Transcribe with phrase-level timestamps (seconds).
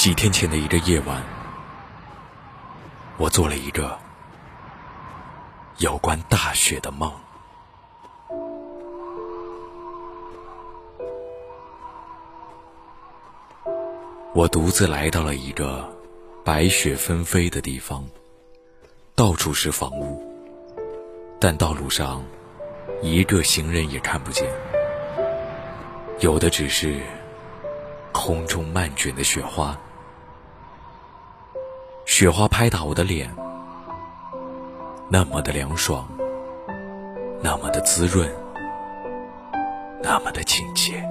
[0.00, 1.22] 几天前的一个夜晚，
[3.18, 3.98] 我做了一个
[5.76, 7.12] 有关大雪的梦。
[14.32, 15.86] 我独自来到了一个
[16.42, 18.02] 白雪纷飞的地方，
[19.14, 20.26] 到处是房屋，
[21.38, 22.24] 但道路上
[23.02, 24.50] 一个行人也看不见，
[26.20, 27.02] 有的只是
[28.12, 29.78] 空中漫卷的雪花。
[32.20, 33.30] 雪花拍打我的脸，
[35.08, 36.06] 那么的凉爽，
[37.42, 38.30] 那么的滋润，
[40.02, 41.02] 那么的亲切。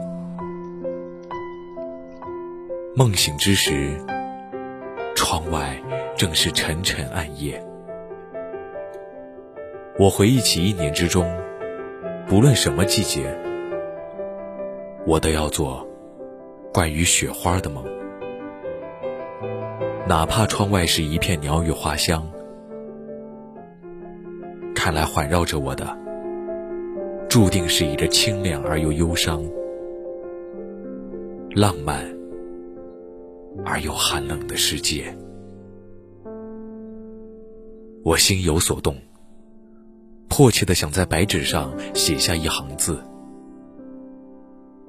[2.95, 3.99] 梦醒之时，
[5.15, 5.75] 窗外
[6.15, 7.59] 正是沉沉暗夜。
[9.97, 11.27] 我回忆起一年之中，
[12.27, 13.35] 不论什么季节，
[15.07, 15.83] 我都要做
[16.71, 17.83] 关于雪花的梦。
[20.09, 22.27] 哪怕窗外是一片鸟语花香，
[24.73, 25.95] 看来环绕着我的，
[27.29, 29.45] 注定是一个清凉而又忧伤、
[31.51, 32.03] 浪漫
[33.63, 35.15] 而又寒冷的世界。
[38.03, 38.97] 我心有所动，
[40.27, 42.99] 迫切的想在白纸上写下一行字。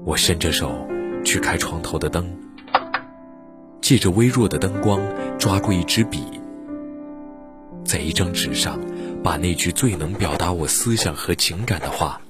[0.02, 0.72] 我伸着手
[1.26, 2.26] 去开床头的灯。
[3.80, 5.00] 借着微弱的灯光，
[5.38, 6.40] 抓过一支笔，
[7.84, 8.78] 在一张纸上，
[9.22, 12.20] 把那句最能表达我思想和情感的话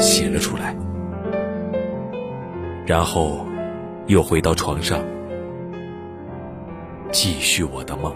[0.00, 0.76] 写了出来，
[2.86, 3.46] 然后
[4.06, 5.04] 又回到床上，
[7.12, 8.14] 继续我的梦。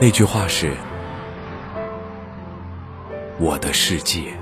[0.00, 0.72] 那句话是
[3.38, 4.32] ：“我的世界。”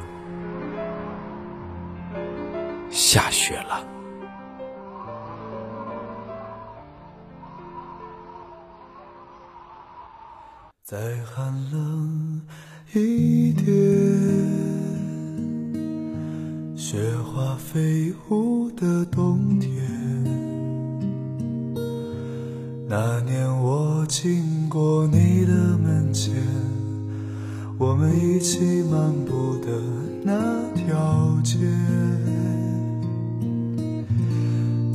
[2.90, 3.84] 下雪了，
[10.82, 12.42] 再寒冷
[12.92, 13.66] 一点，
[16.76, 19.70] 雪花飞舞的冬天。
[22.88, 26.34] 那年我经过你的门前，
[27.78, 29.70] 我们一起漫步的
[30.24, 30.34] 那
[30.74, 31.56] 条街。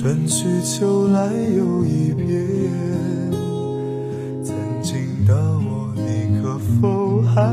[0.00, 2.30] 春去秋来又一遍，
[4.44, 7.52] 曾经的我，你可否还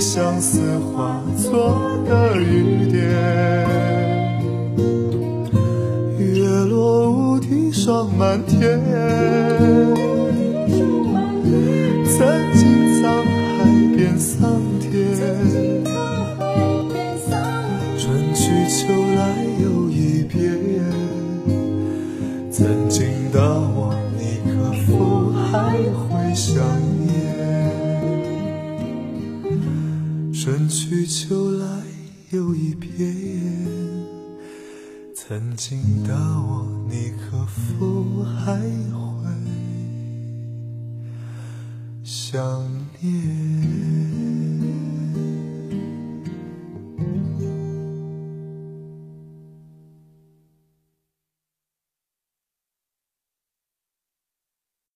[0.00, 1.76] 相思化作
[2.08, 3.02] 的雨点？
[6.18, 8.80] 月落乌啼霜满天。
[12.04, 13.64] 曾经沧海
[13.96, 15.77] 变桑田，
[32.30, 32.90] 又一遍。
[35.14, 38.60] 曾经的我，你可否还
[38.92, 39.28] 会？
[42.04, 42.62] 想
[43.00, 43.87] 念。